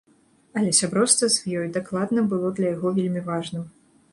Але 0.61 0.71
сяброўства 0.77 1.29
з 1.35 1.59
ёй 1.59 1.69
дакладна 1.75 2.25
было 2.33 2.47
для 2.61 2.67
яго 2.75 2.87
вельмі 2.97 3.21
важным. 3.31 3.63